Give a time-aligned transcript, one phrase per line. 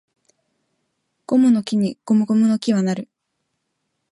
[1.27, 3.09] ゴムの木にゴムゴムの木は成る